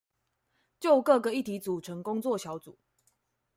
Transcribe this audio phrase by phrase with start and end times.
[0.79, 2.75] 就各個議題組成工作小組